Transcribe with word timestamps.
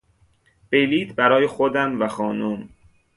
بلیط 0.71 1.15
برای 1.15 1.47
خودم 1.47 2.01
و 2.01 2.07
خانم 2.07 2.69